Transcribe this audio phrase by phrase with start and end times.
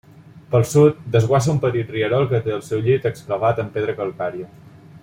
[0.53, 4.53] Pel sud, desguassa un petit rierol que té el seu llit excavat en pedra calcària.